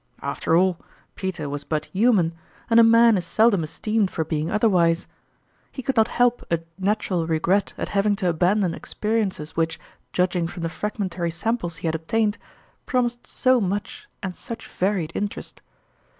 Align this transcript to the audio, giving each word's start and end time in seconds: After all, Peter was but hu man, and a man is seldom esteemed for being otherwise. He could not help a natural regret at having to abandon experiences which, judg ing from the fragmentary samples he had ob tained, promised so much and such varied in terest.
After 0.23 0.55
all, 0.55 0.79
Peter 1.13 1.47
was 1.47 1.63
but 1.63 1.85
hu 1.93 2.11
man, 2.11 2.33
and 2.71 2.79
a 2.79 2.83
man 2.83 3.17
is 3.17 3.25
seldom 3.27 3.63
esteemed 3.63 4.09
for 4.09 4.25
being 4.25 4.49
otherwise. 4.49 5.05
He 5.71 5.83
could 5.83 5.95
not 5.95 6.07
help 6.07 6.43
a 6.51 6.61
natural 6.79 7.27
regret 7.27 7.75
at 7.77 7.89
having 7.89 8.15
to 8.15 8.29
abandon 8.29 8.73
experiences 8.73 9.55
which, 9.55 9.79
judg 10.11 10.35
ing 10.35 10.47
from 10.47 10.63
the 10.63 10.69
fragmentary 10.69 11.29
samples 11.29 11.75
he 11.75 11.87
had 11.87 11.93
ob 11.95 12.07
tained, 12.07 12.37
promised 12.87 13.27
so 13.27 13.61
much 13.61 14.07
and 14.23 14.33
such 14.33 14.67
varied 14.67 15.11
in 15.11 15.27
terest. 15.29 15.61